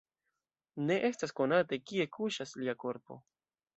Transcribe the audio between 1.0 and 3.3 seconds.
estas konate, kie kuŝas lia korpo.